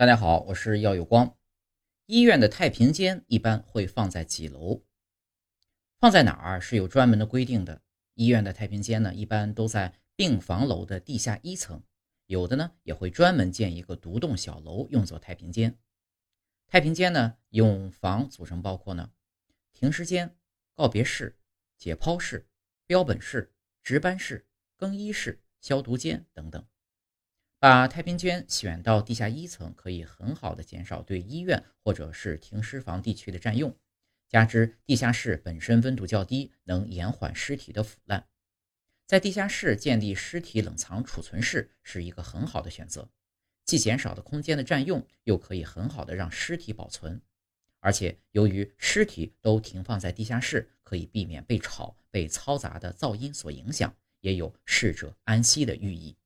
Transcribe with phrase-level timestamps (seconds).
[0.00, 1.36] 大家好，我是耀有光。
[2.06, 4.82] 医院的太平间一般会放在几楼？
[5.98, 7.82] 放在哪儿是有专门的规定的。
[8.14, 11.82] 医院的太平间呢，一般都在病房楼的地下一层，
[12.24, 15.78] 有的呢也会专门建一个独栋小楼用作太平间。
[16.66, 19.12] 太平间呢，用房组成，包括呢
[19.74, 20.34] 停尸间、
[20.72, 21.38] 告别室、
[21.76, 22.48] 解剖室、
[22.86, 24.46] 标本室、值班室、
[24.78, 26.66] 更衣室、消毒间等等。
[27.60, 33.76] 把太平间选到地下一层，可以很好的减少对医院或者是停尸房地区的占用。
[34.30, 38.26] 加之地下室本身温度较低，能延缓尸体的腐烂。
[39.04, 43.10] 在地下室建立尸体冷藏储存室是一个很好的选择，
[43.66, 47.20] 既减少了空间的占用，又可以很好的让尸体保存。
[47.80, 56.16] 而且由于尸体都停放在地下室，可以避免被吵、被嘈杂的噪音所影响，也有逝者安息的寓意。